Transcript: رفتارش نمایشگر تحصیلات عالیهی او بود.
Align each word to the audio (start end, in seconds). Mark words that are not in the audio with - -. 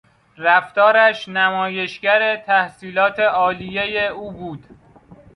رفتارش 0.37 1.27
نمایشگر 1.27 2.35
تحصیلات 2.37 3.19
عالیهی 3.19 4.07
او 4.07 4.31
بود. 4.31 4.65